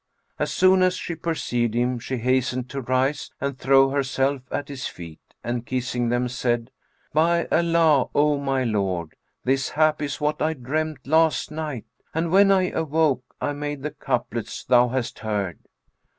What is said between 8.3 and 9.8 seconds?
my lord, this